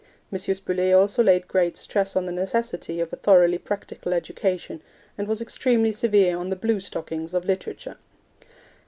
M. 0.31 0.37
Spuller 0.39 0.97
also 0.99 1.21
laid 1.21 1.47
great 1.47 1.77
stress 1.77 2.15
on 2.15 2.25
the 2.25 2.31
necessity 2.31 2.99
of 2.99 3.13
a 3.13 3.17
thoroughly 3.17 3.59
practical 3.59 4.15
education, 4.15 4.81
and 5.15 5.27
was 5.27 5.41
extremely 5.41 5.91
severe 5.91 6.35
on 6.35 6.49
the 6.49 6.55
'Blue 6.55 6.79
stockings' 6.79 7.35
of 7.35 7.45
literature. 7.45 7.97